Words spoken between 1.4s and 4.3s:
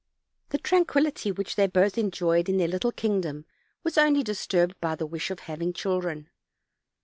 they both enjoyed in their little kingdom was only